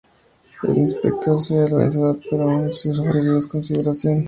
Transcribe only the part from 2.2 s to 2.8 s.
pero aun